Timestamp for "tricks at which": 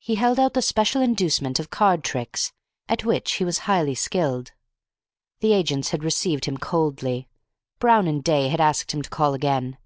2.02-3.34